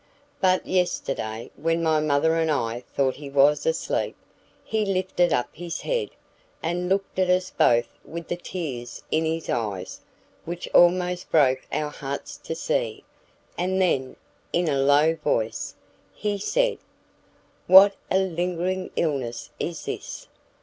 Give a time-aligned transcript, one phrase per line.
[0.39, 4.15] But yesterday, when my mother and I thought he was asleep,
[4.63, 6.09] he lifted up his head,
[6.63, 10.01] and looked at us both with the tears in his eyes,
[10.43, 13.03] which almost broke our hearts to see,
[13.59, 14.15] and then,
[14.51, 15.75] in a low voice,
[16.15, 16.79] he said
[17.67, 20.27] 'What a lingering illness is this!